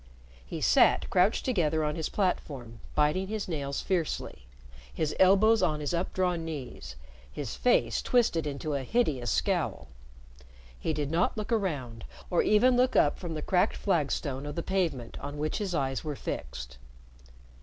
He 0.43 0.61
sat 0.61 1.07
crouched 1.11 1.45
together 1.45 1.83
on 1.83 1.93
his 1.95 2.09
platform 2.09 2.79
biting 2.95 3.27
his 3.27 3.47
nails 3.47 3.81
fiercely, 3.81 4.47
his 4.91 5.15
elbows 5.19 5.61
on 5.61 5.79
his 5.79 5.93
updrawn 5.93 6.43
knees, 6.43 6.95
his 7.31 7.55
face 7.55 8.01
twisted 8.01 8.47
into 8.47 8.73
a 8.73 8.81
hideous 8.81 9.29
scowl. 9.29 9.89
He 10.79 10.91
did 10.91 11.11
not 11.11 11.37
look 11.37 11.51
around, 11.51 12.03
or 12.31 12.41
even 12.41 12.75
look 12.75 12.95
up 12.95 13.19
from 13.19 13.35
the 13.35 13.43
cracked 13.43 13.77
flagstone 13.77 14.47
of 14.47 14.55
the 14.55 14.63
pavement 14.63 15.19
on 15.19 15.37
which 15.37 15.59
his 15.59 15.75
eyes 15.75 16.03
were 16.03 16.15
fixed. 16.15 16.79